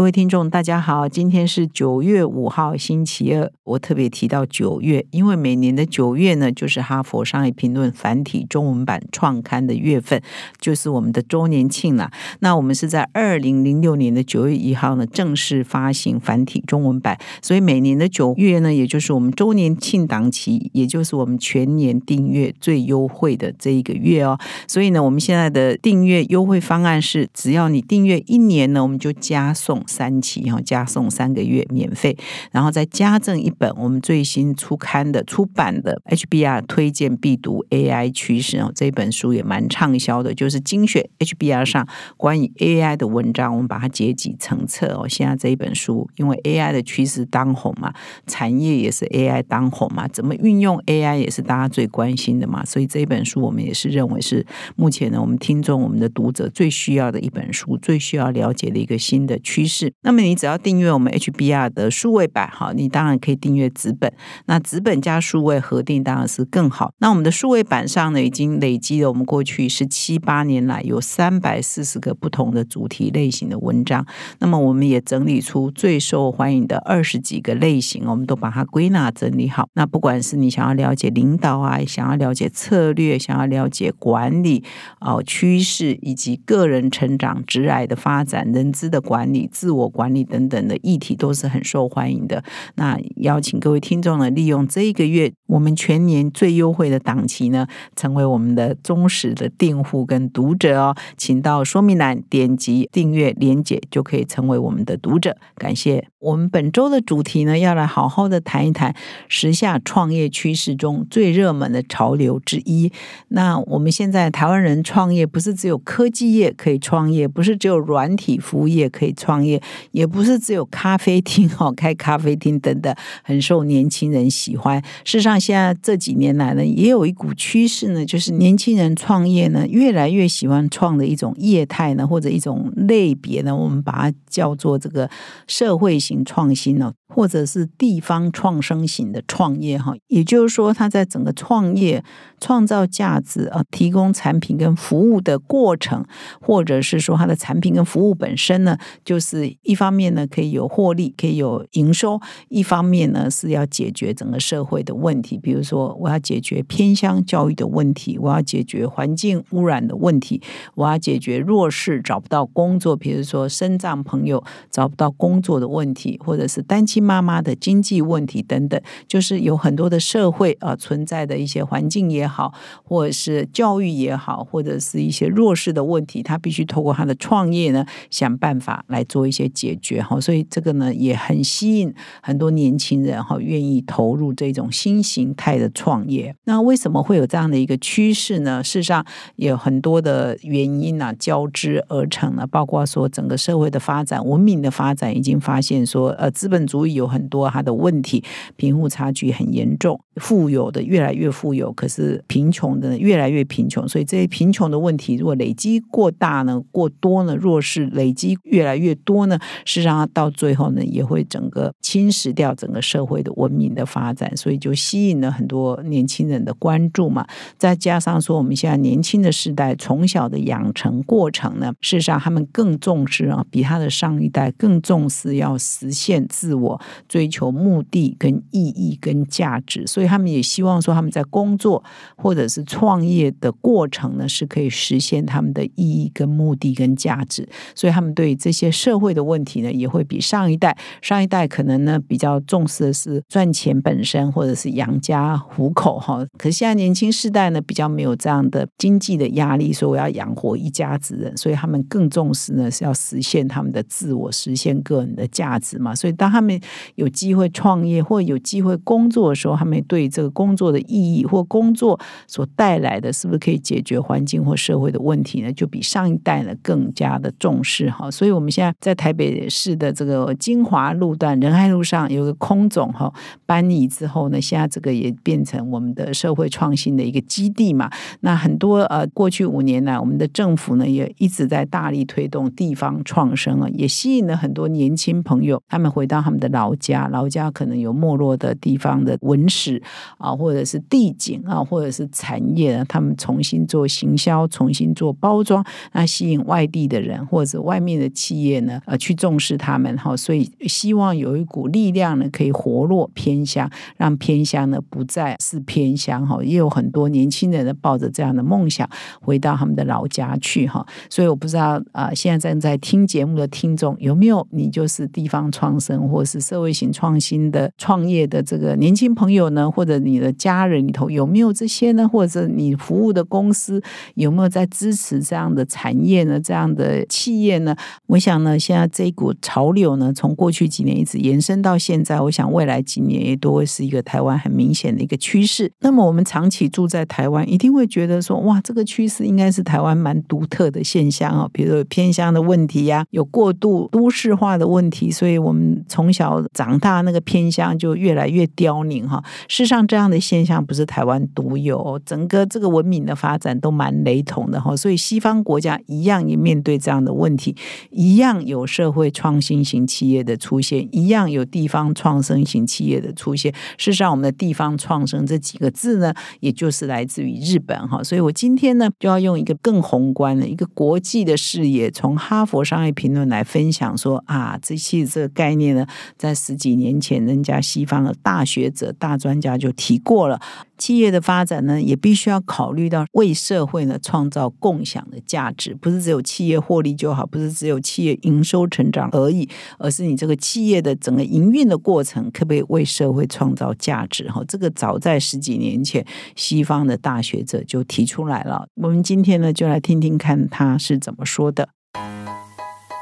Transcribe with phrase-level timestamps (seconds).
[0.00, 3.52] 各位听众，大家好，今天是九月五号，星期二。
[3.64, 10.22] 我特别提到九月，因为每年的九月呢，就是哈佛商业评论繁体中文版创刊的月份，
[10.58, 12.10] 就是我们的周年庆啦。
[12.38, 24.38] 那我们是在二零零六年的九月一号呢，正式发行繁体中文版，所以每年的九月呢，也就是我们周年庆档期，也就是我们全年订阅最优惠的这一个月哦。
[24.66, 29.84] 所以呢，我们现在的订阅优惠方案是，只要你订阅一年呢，我们就加送。
[29.90, 32.16] 三期哈，加送三个月免费，
[32.52, 45.08] 然后再加赠一本我们最新出刊的出版的 HBR 推荐必读 AI 趋势哦，这本书也蛮畅销的，就是精选 HBR 上关于 AI 的文章，我们把它结集成册哦。
[45.08, 47.92] 现在这一本书，因为 AI 的趋势当红嘛，
[48.26, 59.69] 产业也是 AI 当红嘛，怎么运用 AI 也是大家最关心的嘛，所以这一本书我们也是认为是目前呢，我们听众、我们的读者最需要的一本书，最需要了解的一个新的趋势。
[60.02, 64.12] 那么你只要订阅我们 HBR 的数位版，哈，你当然可以订阅纸本。
[64.46, 66.92] 那纸本加数位合订当然是更好。
[66.98, 74.04] 那我们的数位版上呢，已经累积了我们过去十七八年来有三百四十个不同的主题类型的文章。
[74.38, 79.68] 那么我们也整理出最受欢迎的二十几个类型，我们都把它归纳整理好。
[79.74, 84.64] 那不管是你想要了解领导啊，想要了解策略，想要了解管理
[85.00, 92.42] 哦趋势，以及个人成长、职癌的发展、人资的管理、自我管理等等的议题都是很受欢迎的。
[92.76, 100.96] 那邀请各位听众呢，利用这一个月我们全年最优惠的档期呢，成为我们的忠实的订户跟读者哦。
[101.18, 105.36] 请到说明栏点击订阅连接，就可以成为我们的读者。
[105.56, 106.08] 感谢。
[106.20, 108.94] 我们本周的主题呢，要来好好的谈一谈
[109.26, 112.92] 时下创业趋势中最热门的潮流之一。
[113.28, 122.94] 那我们现在台湾人创业，不是只有科技业可以创业，不是只有软体服务业可以创业，也不是只有咖啡厅 哦，开咖啡厅等等，
[123.24, 124.78] 很受年轻人喜欢。
[125.04, 135.08] 事实上，现在这几年来呢，也有一股趋势呢，就是年轻人创业呢，越来越喜欢创的一种业态呢，或者一种类别呢，我们把它叫做这个
[135.46, 135.98] 社会。
[136.24, 142.04] 创新了或者是地方创生型的创业哈，也就是说，他在整个创业
[142.38, 146.04] 创造价值啊，提供产品跟服务的过程，
[146.40, 160.40] 或者是说它的产品跟服务本身呢，就是一方面呢可以有获利，可以有营收；一方面呢是要解决整个社会的问题，比如说我要解决偏乡教育的问题，我要解决环境污染的问题，
[160.76, 166.99] 我要解决弱势找不到工作，比如说身障朋友找不到工作的问题，或者是单亲。
[167.00, 172.52] 妈妈的经济问题等等，就是有很多的社会啊存在的一些环境也好，
[172.84, 180.20] 或者是教育也好，或者是一些弱势的问题，他必须透过他的创业呢，想办法来做一些解决哈。
[180.20, 186.34] 所以这个呢也很吸引很多年轻人哈，愿意投入这种新形态的创业。
[186.44, 188.62] 那为什么会有这样的一个趋势呢？
[188.62, 189.04] 事实上
[189.36, 196.89] 有很多的原因啊交织而成了，包括说整个社会的发展、文明的发展，已经发现说呃资本主义。
[196.92, 198.22] 有很多他的问题，
[198.56, 203.86] 贫富差距很严重，富有的越来越富有，可是贫穷的越来越贫穷。
[203.88, 214.36] 所以这些贫穷的问题，如果累积过大呢、过多呢，弱势累积越来越多呢，事实上到最后呢，也会整个侵蚀掉整个社会的文明的发展。
[214.36, 217.26] 所以就吸引了很多年轻人的关注嘛。
[217.58, 226.79] 再加上说，我们现在年轻的时代从小的养成过程呢，事实上他们更重视啊，比他的上一代更重视要实现自我。
[227.08, 231.82] 追求目的跟意义跟价值，所以他们也希望说他们在工作
[232.16, 237.48] 或者是创业的过程呢，是可以实现他们的意义跟目的跟价值。
[237.74, 246.24] 所以他们对这些社会的问题呢，也会比上一代上一代可能呢比较重视的是赚钱本身或者是养家糊口哈。
[246.38, 255.94] 可是现在年轻世代呢，比较没有这样的经济的压力，说我要养活一家子人，所以他们更重视呢是要实现他们的自我，实现个人的价值嘛。
[255.94, 256.60] 所以当他们
[256.94, 265.52] 有机会创业或有机会工作的时候，他们对这个工作的意义或工作所带来的是不是可以解决环境或社会的问题呢？
[265.52, 268.10] 就比上一代呢更加的重视哈。
[268.10, 273.12] 所以，我们现在在台北市的这个金华路段仁爱路上有个空总哈
[273.46, 277.90] 搬移之后呢，现在这个也变成我们的社会创新的一个基地嘛。
[278.20, 289.82] 那很多呃，过去五年来，我们的政府呢也一直在大力推动地方创生啊，也吸引了很多年轻朋友，他们回到他们的老老家，老家可能有没落的地方的文史
[290.18, 308.86] 啊，或者是地景啊，或者是产业啊，他们重新做行销，重新做包装，那吸引外地的人或者外面的企业呢，呃，去重视他们哈，所以希望有一股力量呢，可以活络偏乡，让偏乡呢不再是偏乡哈，也有很多年轻人呢抱着这样的梦想
[309.22, 322.08] 回到他们的老家去哈，所以我不知道啊，现在正在听节目的听众有没有你就是地方创生或是社会型创新的创业的这个年轻朋友呢，或者你的家人里头有没有这些呢？
[322.08, 323.80] 或者你服务的公司
[324.16, 326.40] 有没有在支持这样的产业呢？
[326.40, 327.76] 这样的企业呢？
[328.08, 335.70] 我想呢，现在这一股潮流呢，从过去几年一直延伸到现在，我想未来几年也都会是一个台湾很明显的一个趋势。
[335.78, 349.22] 那么我们长期住在台湾，一定会觉得说，哇，这个趋势应该是台湾蛮独特的现象啊，比如说偏乡的问题呀，有过度都市化的问题，所以我们从小长大那个偏乡就越来越凋零哈。
[349.48, 354.76] 事实上，这样的现象不是台湾独有，整个这个文明的发展都蛮雷同的哈。
[354.76, 357.54] 所以西方国家一样也面对这样的问题，
[357.90, 363.52] 一样有社会创新型企业的出现，一样有地方创生型企业的出现。
[363.76, 368.02] 事实上，我们的地方创生这几个字呢，也就是来自于日本哈。
[368.02, 375.86] 所以我今天呢，就要用一个更宏观的一个国际的视野，从哈佛商业评论来分享说啊，这些这个概念呢，
[376.16, 380.40] 在在十几年前，人家西方的大学者、大专家就提过了。
[380.78, 389.48] 企业的发展呢，也必须要考虑到为社会呢创造共享的价值，不是只有企业获利就好，不是只有企业营收成长而已，
[389.78, 394.30] 而是你这个企业的整个营运的过程，可不可以为社会创造价值？
[394.30, 396.06] 哈，这个早在十几年前，
[396.36, 398.68] 西方的大学者就提出来了。
[398.76, 401.70] 我们今天呢，就来听听看他是怎么说的。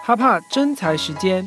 [0.02, 1.46] 哈帕真才时间，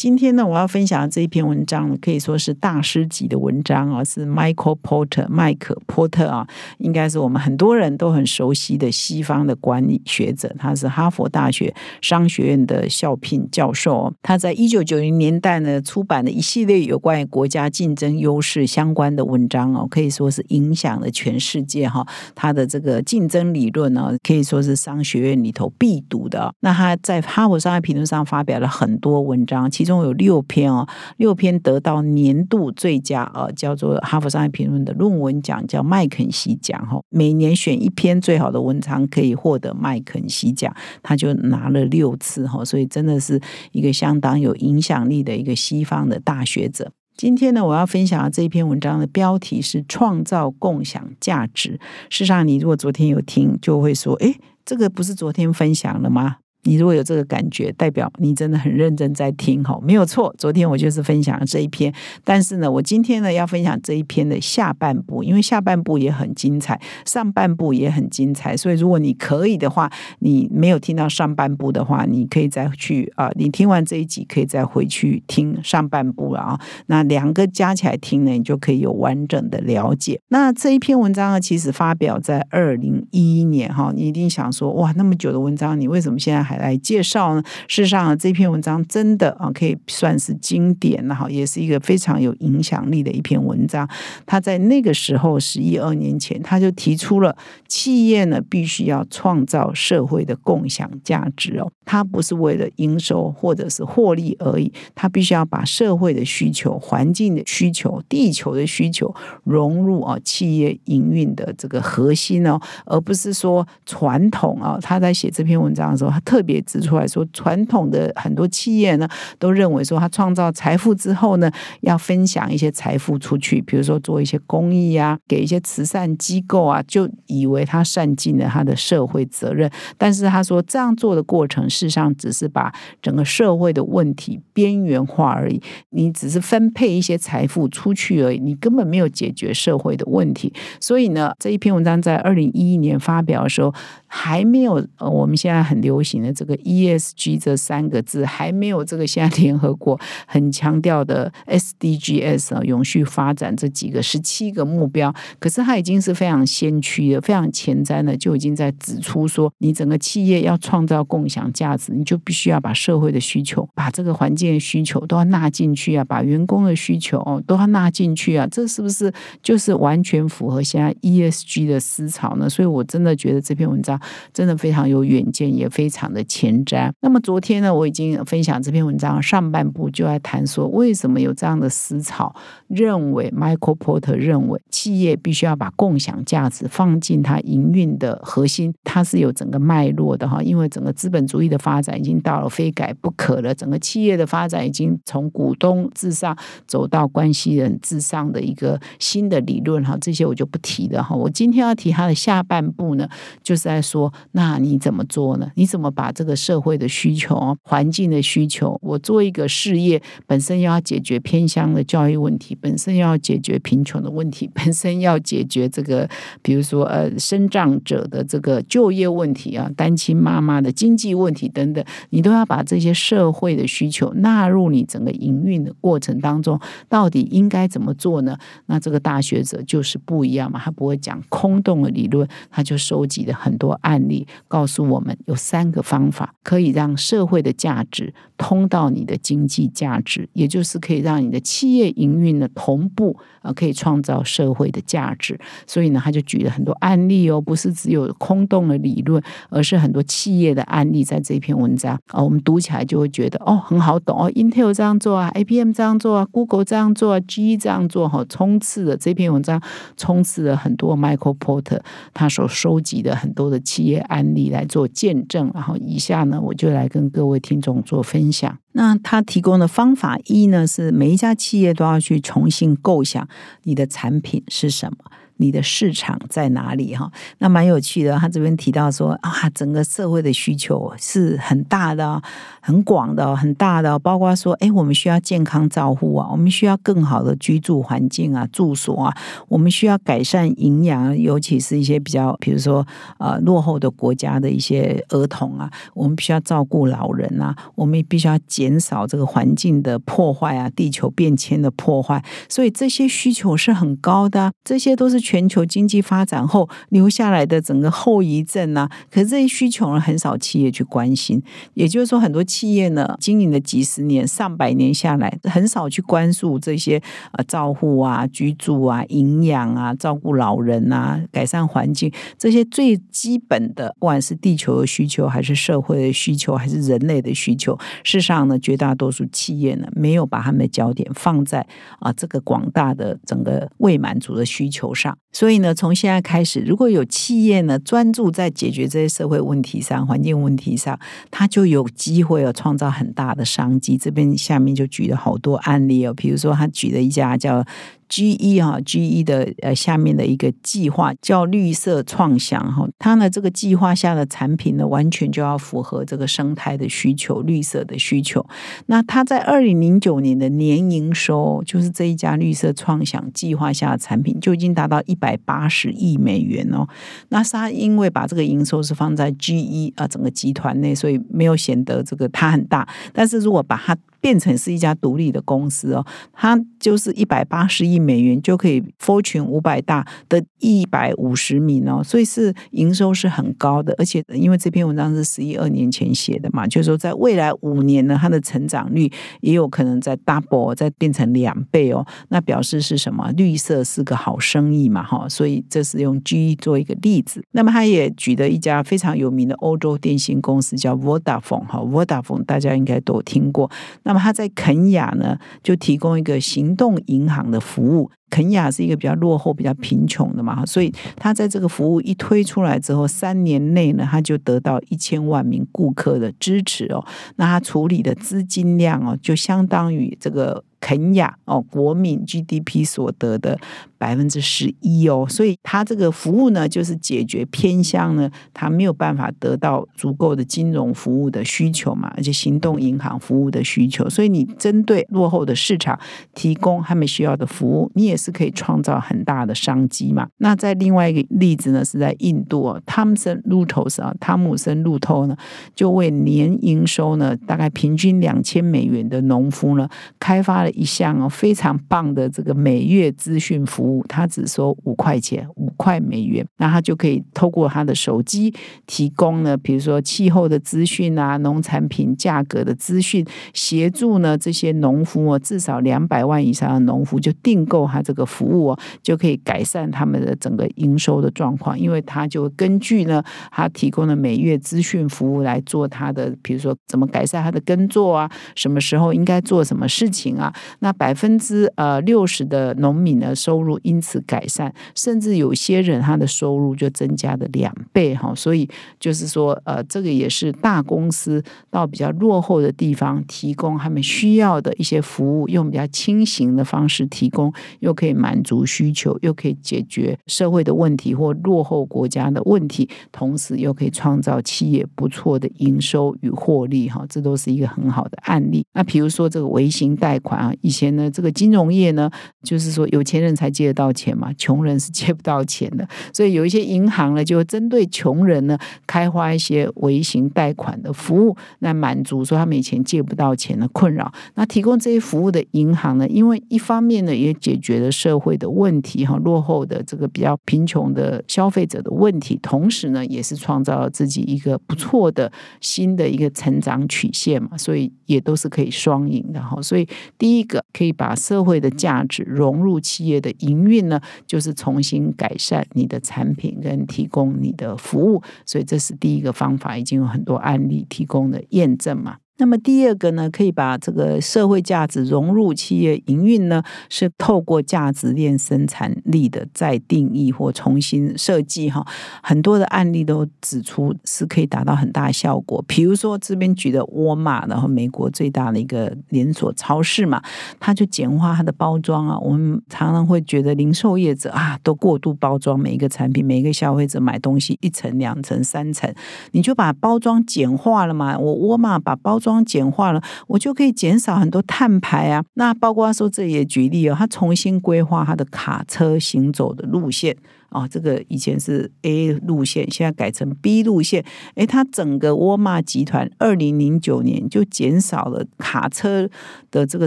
[0.00, 6.48] 今天呢，我要分享的这一篇文章可以说是大师级的文章啊，是 Michael Porter 麦克波特啊，
[6.78, 14.10] 应该是我们很多人都很熟悉的西方的管理学者，他是哈佛大学商学院的校聘教授。
[14.22, 22.06] 他在一九九零年代呢，出版了一系列有关于国家竞争优势相关的文章哦，可以说是影响了全世界哈。
[22.34, 26.50] 他的这个竞争理论呢，可以说是商学院里头必读的。
[26.60, 29.89] 那他在哈佛商业评论上发表了很多文章，其中。
[29.90, 30.88] 中有六篇哦，
[31.18, 37.00] 六篇得到年度最佳呃，叫做《哈佛商业评论》的论文奖，叫麦肯锡奖哈。
[37.10, 43.40] 每年选一篇最好的文章，可以获得麦肯锡奖，他就拿了六次哈，所以真的是
[43.72, 46.92] 一个相当有影响力的一个西方的大学者。
[47.16, 51.78] 今天呢，我要分享的这一篇文章的标题是“创造共享价值”。
[52.08, 60.34] 事实上，你如果昨天有听，就会说：“哎，这个不是昨天分享了吗？”你如果有这个感觉，代表你真的很认真在听哈，没有错。
[60.36, 68.54] 昨天我就是分享了这一篇，但是呢，我今天呢要分享这一篇的下半部，因为下半部也很精彩，上半部也很精彩。
[68.54, 76.60] 所以如果你可以的话，你没有听到上半部的话，你可以再去啊，你听完这一集可以再回去听上半部了啊。
[76.88, 80.20] 那两个加起来听呢，你就可以有完整的了解。
[80.28, 86.49] 那这一篇文章呢，其实发表在二零一一年哈，你一定想说哇，那么久的文章，你为什么现在？
[86.56, 87.42] 来介绍呢？
[87.68, 93.88] 事实上，这篇文章真的啊，可以算是经典了哈，也是一个非常有影响力的一篇文章。
[94.26, 97.36] 他在那个时候十一二年前，他就提出了
[97.68, 109.14] 企业呢必须要创造社会的共享价值哦，它不是为了营收或者是获利而已，它必须要把社会的需求、环境的需求、地球的需求
[109.44, 114.78] 融入啊企业营运的这个核心哦，而不是说传统啊。
[114.80, 119.06] 他在写这篇文章的时候，他特特别指出来说，传统的很多企业呢
[119.38, 129.70] 都认为说，他创造财富之后呢，要分享一些财富出去，比如说做一些公益啊，给一些慈善机构啊，就以为他善尽了他的社会责任。
[129.98, 135.60] 但是他说，这样做的过程，事实上只是把整个社会的问题边缘化而已。
[135.90, 140.50] 你只是分配一些财富出去而已，你根本没有解决社会的问题。
[140.80, 143.74] 所以呢，这一篇文章在二零一一年发表的时候，
[144.06, 155.14] 还没有呃我们现在很流行的这个 ESG 这三个字，还没有这个现在联合国很强调的 SDGs 啊，永续发展这几个十七个目标。
[155.38, 168.46] 可是它已经是非常先驱的、非常前瞻的，就已经在指出说，你整个企业要创造共享价值，你就必须要把社会的需求、把这个环境的需求都要纳进去啊，把员工的需求哦都要纳进去啊。
[168.50, 172.48] 这是不是就是完全符合现在 ESG 的思潮呢？
[172.48, 174.00] 所以我真的觉得这篇文章
[174.32, 176.90] 真的非常有远见，也非常的前瞻。
[177.00, 182.34] 那么昨天呢，我已经分享这篇文章上半部就在谈说，为什么有这样的思潮，
[182.68, 190.42] 认为 Michael Porter 认为企业必须要把共享价值放进它营运的核心，它是有整个脉络的哈。
[190.42, 196.36] 因为整个资本主义的发展已经到了非改不可了，整个企业的发展已经从股东至上
[196.66, 199.96] 走到关系人至上的一个新的理论哈。
[200.00, 201.14] 这些我就不提了哈。
[201.14, 203.08] 我今天要提它的下半部呢，
[203.42, 205.50] 就是在说，那你怎么做呢？
[205.54, 216.08] 你怎么把这个社会的需求、环境的需求，我做一个事业本身要解决偏乡的教育问题，本身要解决贫穷的问题， 本身要解决这个，
[216.42, 226.58] 比如说呃，生长者的这个就业问题啊，单亲妈妈的经济问题等等，你都要把这些社会的需求纳入你整个营运的过程当中。
[226.88, 228.36] 到底应该怎么做呢？
[228.66, 245.38] 那这个大学者就是不一样嘛，他不会讲空洞的理论，他就收集了很多案例，告诉我们有三个方方法可以让社会的价值通到你的经济价值，也就是可以让你的企业营运的同步啊，可以创造社会的价值。
[245.66, 259.60] 所以呢，他就举了很多案例哦，不是只有空洞的理论，而是很多企业的案例在这篇文章啊，我们读起来就会觉得哦，很好懂哦，Intel 这样做啊，APM 这样做啊，Google 这样做啊，G 这样做哈，冲刺的这篇文章
[259.98, 261.80] 冲刺了很多 Michael Porter
[262.14, 268.56] 他所收集的很多的企业案例来做见证，然后以下呢，我就来跟各位听众做分享。
[268.72, 273.28] 那他提供的方法一呢，是每一家企业都要去重新构想
[273.64, 274.96] 你的产品是什么。
[275.40, 276.94] 你的市场在哪里？
[276.94, 278.18] 哈，那蛮有趣的。
[278.18, 282.20] 他这边提到说啊，整个社会的需求是很大的、
[282.60, 289.16] 很广的、很大的，包括说，哎，我们需要健康照护啊，我们需要更好的居住环境啊、住所啊，
[289.48, 292.86] 我们需要改善营养，尤其是一些比较，比如说
[293.18, 305.29] 呃落后的国家的一些儿童啊，我们必须要照顾老人啊，我们必须要减少这个环境的破坏啊，地球变迁的破坏，所以这些需求是很高的，这些都是。
[305.30, 311.40] 全球经济发展后留下来的整个后遗症啊，可是这些需求呢，很少企业去关心。
[311.74, 327.78] 也就是说，很多企业呢，经营了几十年、上百年下来，很少去关注这些呃，照护啊、居住啊、营养啊、照顾老人啊、改善环境这些最基本的，不管是地球的需求，还是社会的需求，还是人类的需求。
[328.02, 331.64] 事实上呢，绝大多数企业呢，没有把他们的焦点放在
[332.00, 335.09] 啊这个广大的整个未满足的需求上。
[335.10, 340.98] 上所以呢，从现在开始，如果有企业呢专注在解决这些社会问题上、环境问题上，
[341.30, 343.96] 它就有机会有创造很大的商机。
[343.96, 347.64] 这边下面就举了好多案例哦，比如说他举了一家叫。
[348.12, 358.44] GE 哈，GE 的呃下面的一个计划叫绿色创想哈，它呢这个计划下的产品呢完全就要符合这个生态的需求、绿色的需求。
[358.86, 366.88] 那它在二零零九年的年营收，就是这一家绿色创想计划下的产品就已经达到一百八十亿美元哦。
[367.28, 372.88] 那是它因为把这个营收是放在 GE 啊整个集团内，所以没有显得这个它很大。
[373.12, 389.10] 但是如果把它变成是一家独立的公司哦，它就是一百八十亿美元就可以 for 群五百大的一百五十名哦，所以是营收是很高的，而且因为这篇文章是十一二年前写的嘛，就是说在未来五年呢，它的成长率
[389.40, 393.30] 也有可能在 double 再变成两倍哦，那表示是什么？
[393.36, 397.42] 绿色是个好生意嘛，哈，所以这是用 G 做一个例子。
[397.52, 403.70] 那么他也举的一家非常有名的欧洲电信公司叫 Vodafone 哈，Vodafone 大家应该都听过。
[404.02, 408.10] 那那么他在肯雅呢，就提供一个行动银行的服务。
[408.30, 417.04] 肯雅是一个比较落后、比较贫穷的嘛，所以他在这个服务一推出来之后，三年内呢，他就得到一千万名顾客的支持哦。
[417.36, 420.64] 那他处理的资金量哦，就相当于这个。
[420.82, 423.60] 肯亚哦，国民 GDP 所得的
[423.98, 436.00] 百分之十一哦，所以它这个服务呢，就是解决偏乡呢，它没有办法得到足够的金融服务的需求嘛，而且行动银行服务的需求，所以你针对落后的市场
[436.34, 440.26] 提供他们需要的服务，你也是可以创造很大的商机嘛。
[440.38, 445.36] 那在另外一个例子呢，是在印度哦，汤姆森路透上，汤姆森路透呢，
[445.74, 450.70] 就为年营收呢大概平均两千美元的农夫呢开发了。
[450.70, 458.54] 一项哦非常棒的这个每月资讯服务，他只收五块钱，五块美元，那他就可以透过他的手机
[458.86, 480.52] 提供呢，比如说气候的资讯啊，农产品价格的资讯，协助呢这些农夫哦，至少两百万以上的农夫就订购他这这个服务哦，就可以改善他们的整个营收的状况，因为他就根据呢他提供的每月资讯服务来做他的，比如说怎么改善他的耕作啊，什么时候应该做什么事情啊。
[480.80, 488.34] 那百分之呃六十的农民的收入因此改善，甚至有些人他的收入就增加了两倍哈。
[488.34, 491.40] 所以就是说，呃，这个也是大公司
[491.70, 507.04] 到比较落后的地方提供他们需要的一些服务，用比较轻型的方式提供，又可以满足需求，又可以解决社会的问题或落后国家的问题，同时又可以创造企业不错的营收与获利哈。
[507.08, 508.64] 这都是一个很好的案例。
[508.72, 510.54] 那比如说这个微型贷款啊。
[510.62, 512.10] 以前呢，这个金融业呢，
[512.42, 515.88] 就是说有钱人才借得到钱嘛，穷人是借不到钱的。
[516.12, 524.12] 所以有一些银行呢，就针对穷人呢，开发一些微型贷款的服务，来满足说他们以前借不到钱的困扰。
[524.34, 535.32] 那提供这些服务的银行呢，因为一方面呢，也解决了社会的问题哈，落后的这个比较贫穷的消费者的问题，同时呢，也是创造了自己一个不错的
[535.62, 539.62] 新的一个成长曲线嘛，所以也都是可以双赢的哈。
[539.62, 540.44] 所以第一。
[540.50, 552.16] 个可以把社会的价值融入企业的营运呢，就是重新改善你的产品跟提供你的服务，所以这是第一个方法，已经有很多案例提供的验证嘛。
[552.40, 561.86] 那么第二个呢，可以把这个社会价值融入企业营运呢，是透过价值链生产力的再定义或重新设计哈。
[562.22, 565.62] 很多的案例都指出是可以达到很大效果。
[565.68, 570.22] 比如说这边举的沃尔玛，然后美国最大的一个连锁超市嘛，
[570.58, 572.18] 它就简化它的包装啊。
[572.18, 578.90] 我们常常会觉得零售业者啊，都过度包装每一个产品，每一个消费者买东西一层、两层、三层，
[579.32, 581.18] 你就把包装简化了嘛。
[581.18, 585.24] 我沃尔玛把包装装简化了，我就可以减少很多碳排啊。
[585.34, 590.16] 那包括他说，这也举例哦，他重新规划他的卡车行走的路线。
[590.50, 594.04] 哦，这个以前是 A 路线，现在改成 B 路线。
[594.34, 599.08] 诶，它整个沃尔玛集团二零零九年就减少了卡车
[599.52, 599.86] 的这个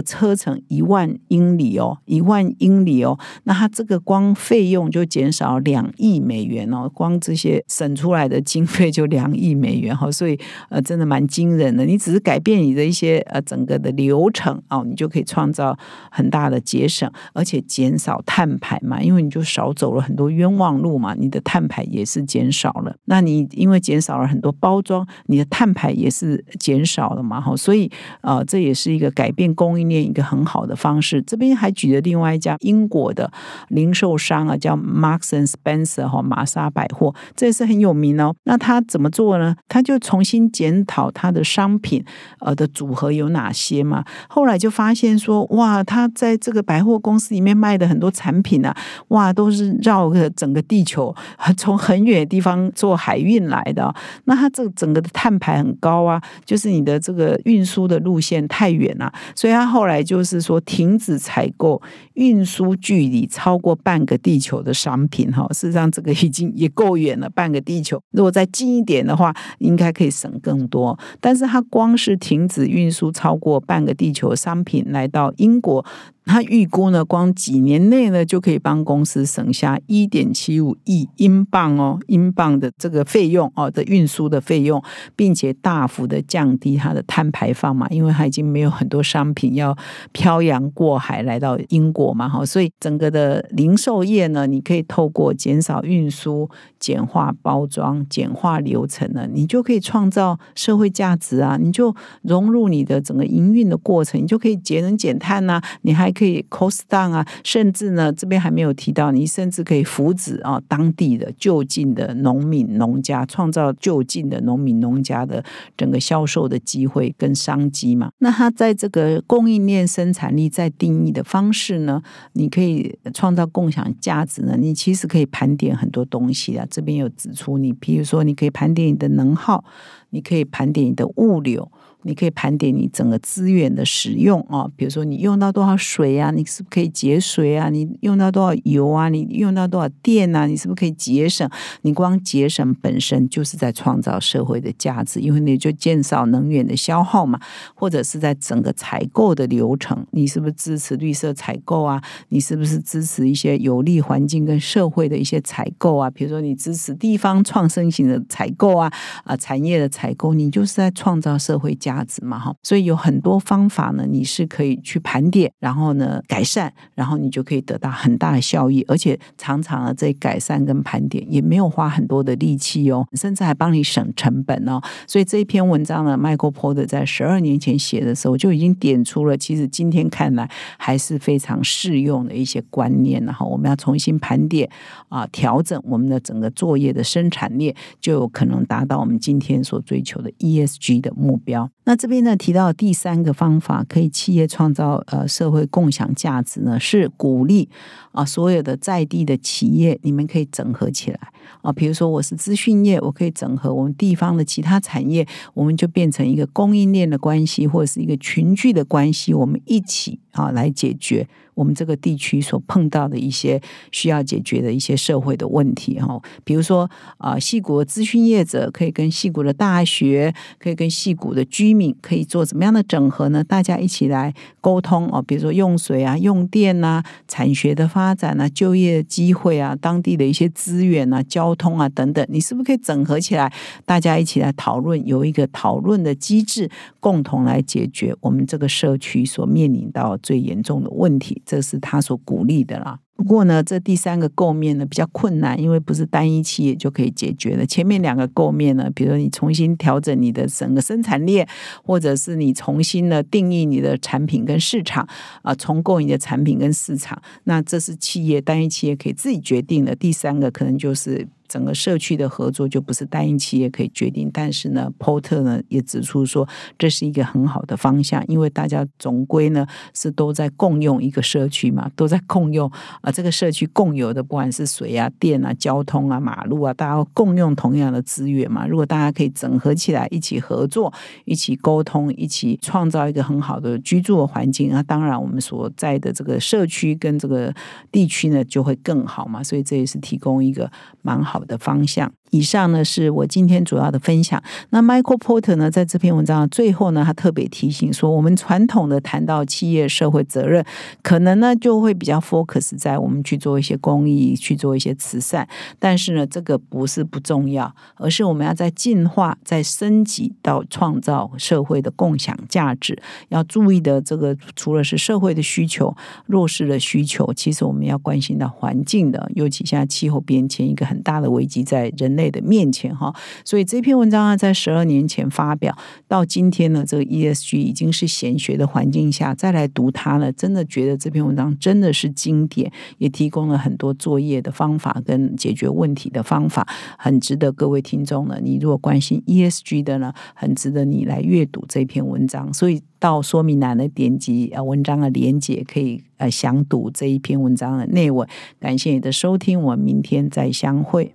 [0.00, 3.18] 车程一万英里哦，一万英里哦。
[3.42, 10.38] 那它这个光费用就减少两亿美元哦，光这些省出来的经费就两亿美元哈，所以
[10.70, 11.84] 呃，真的蛮惊人的。
[11.84, 15.76] 你只是改变你的一些呃整个的流程哦，你就可以创造
[16.10, 20.53] 很大的节省，而且减少碳排嘛，因为你就少走了很多冤。
[20.56, 22.94] 望路嘛，你的碳排也是减少了。
[23.06, 27.40] 那你因为减少了很多包装，你的碳排也是减少了嘛？
[27.40, 27.90] 哈，所以
[28.20, 31.22] 呃，这也是一个改变供应链一个很好的方式。
[31.22, 33.30] 这边还举了另外一家英国的
[33.68, 38.34] 零售商啊，叫 Marks and Spencer 哈，玛莎百货，这也是很有名哦。
[38.44, 39.54] 那他怎么做呢？
[39.68, 42.04] 他就重新检讨他的商品
[42.40, 44.04] 呃的组合有哪些嘛。
[44.28, 48.76] 后来就发现说，哇，他在这个百货公司里面卖的很多产品啊，
[49.08, 50.24] 哇，都是绕个。
[50.44, 51.14] 整个地球
[51.56, 61.80] 从很远的地方做海运来的，那它这整个的碳排很高啊，就是你的这个运输的路线太远了，所以它后来就是说停止采购
[62.12, 65.48] 运输距离超过半个地球的商品哈。
[65.54, 67.98] 事实上，这个已经也够远了，半个地球。
[68.10, 70.98] 如果再近一点的话，应该可以省更多。
[71.22, 75.82] 但是它光是停止运输超过半个地球商品来到英国。
[76.26, 84.82] 他预估呢，光几年内呢，就可以帮公司省下一点七五亿英镑哦，英镑的这个费用哦的运输的费用，
[85.14, 89.76] 并且大幅的降低它的碳排放嘛，因为它已经没有很多商品要
[90.10, 96.48] 漂洋过海来到英国嘛，哈，所以整个的零售业呢，你可以透过减少运输、
[96.80, 106.14] 简化包装、简化流程呢，你就可以创造社会价值啊，你就融入你的整个营运的过程，你就可以节能减碳呐，你还。
[106.14, 115.44] 可以 cost down 啊，甚至呢，这边还没有提到，你甚至可以扶植啊当地的就近的农民农家，创造就近的农民农家的
[115.76, 118.10] 整个销售的机会跟商机嘛。
[118.18, 126.66] 那它在这个供应链生产力在定义的方式呢，你可以创造共享价值呢，你其实可以盘点很多东西啊。
[126.70, 129.64] 这边有指出，你比如说，你可以盘点你的能耗，
[130.10, 131.70] 你可以盘点你的物流。
[132.04, 137.68] 你可以盘点你整个资源的使用啊，比如说你用到多少水啊，你是不是可以节水啊？
[137.70, 139.08] 你用到多少油啊？
[139.08, 140.46] 你用到多少电啊？
[140.46, 141.48] 你是不是可以节省？
[141.82, 147.40] 你光节省本身就是在创造社会的价值，因为你就减少能源的消耗嘛。
[147.74, 152.02] 或者是在整个采购的流程，你是不是支持绿色采购啊？
[152.28, 156.10] 你是不是支持一些有利环境跟社会的一些采购啊？
[156.10, 158.92] 比如说你支持地方创生型的采购啊，
[159.24, 161.93] 啊产业的采购，你就是在创造社会价。
[161.94, 174.80] 价值嘛哈，所以有很多方法呢，你是可以去盘点，然后呢改善，然后你就可以得到很大的效益，而且常常啊这改善跟盘点也没有花很多的力气哦，甚至还帮你省成本哦。
[175.06, 183.24] 所以这一篇文章呢，Michael Porter 在十二年前写的时候就已经点出了，其实今天看来还是非常适用的一些观念。
[183.24, 184.68] 然后我们要重新盘点
[185.08, 191.70] 啊，调整我们的整个作业的生产链，就有可能达到我们今天所追求的 ESG 的目标。
[191.86, 197.68] 那这边呢提到第三个方法，可以企业创造呃社会共享价值呢，是鼓励
[198.12, 201.20] 啊所有的在地的企业，你们可以整合起来
[201.60, 201.70] 啊。
[201.70, 211.28] 比如说我是资讯业，我可以整合我们地方的其他产业，我们就变成一个供应链的关系，或者是一个群聚的关系，我们一起啊来解决。
[211.54, 216.88] 我们这个地区所碰到的一些需要解决的一些社会的问题哈，比如说
[217.18, 223.42] 啊，戏谷的资讯业者可以跟戏谷的大学，可以跟戏谷的居民，可以做怎么样的整合呢？
[223.44, 233.52] 大家一起来沟通哦，比如说用水啊、用电啊、产学的发展啊、就业机会啊、当地的一些资源啊、交通啊等等，你是不是可以整合起来？
[233.84, 236.68] 大家一起来讨论，有一个讨论的机制，
[237.00, 241.40] 共同来解决我们这个社区所面临到最严重的问题。
[241.44, 242.98] 这是他所鼓励的啦。
[243.16, 247.64] 不过呢，这第三个构面呢比较困难，因为不是单一企业就可以解决的。
[247.64, 251.48] 前面两个构面呢，比如你重新调整你的整个生产链，
[251.84, 255.08] 或者是你重新的定义你的产品跟市场
[255.42, 259.94] 啊，重构你的产品跟市场，那这是企业单一企业可以自己决定的。
[259.94, 261.28] 第三个可能就是。
[261.46, 272.70] 整个社区的合作就不是单一企业可以决定，但是呢，Porter 呢也指出说，这是一个很好的方向，因为大家总归呢是都在共用一个社区嘛，都在共用
[273.02, 278.66] 啊，这个社区共有的不管是水啊、电啊、交通啊、马路啊，大家共用同样的资源嘛。
[278.66, 280.92] 如果大家可以整合起来，一起合作，
[281.26, 287.54] 一起沟通，一起创造一个很好的居住的环境，那当然我们所在的这个社区跟这个
[287.92, 289.42] 地区呢就会更好嘛。
[289.42, 290.70] 所以这也是提供一个
[291.02, 291.33] 蛮好。
[291.34, 292.14] 好的方向。
[292.34, 294.42] 以上呢是我今天主要的分享。
[294.70, 300.64] 那 Michael Porter 呢，在这篇文章的最后呢，他特别提醒说，我们传统的谈到企业社会责任，
[301.00, 305.48] 可能呢就会比较 focus 在我们去做一些公益、去做一些慈善。
[305.78, 313.00] 但是呢，这个不是不重要，而是我们要在进化、在升级到创造社会的共享价值。
[313.28, 322.23] 要注意的这个，除了是社会的需求、弱势的需求，其实我们要关心到环境的，尤其现在气候变迁一个很大的危机在人类。
[322.30, 325.76] 的面前哈，所以这篇文章啊，在十二年前发表，
[326.08, 336.66] 到今天呢，这个 ESG 已经是显学的环境下，再来读它呢，真的觉得这篇文章真的是经典，也提供了很多作业的方法跟解决问题的方法，
[336.98, 338.38] 很值得各位听众呢。
[338.42, 342.52] 你如果关心 ESG 的呢，很值得你来阅读这篇文章。
[342.52, 348.28] 所以到说明栏的点击呃文章的连接，可以呃详读这一篇文章的内文。
[348.60, 351.14] 感谢你的收听，我们明天再相会。